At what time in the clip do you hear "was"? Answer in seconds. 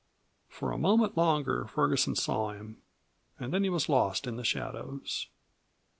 3.69-3.87